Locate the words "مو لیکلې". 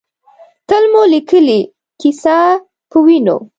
0.91-1.59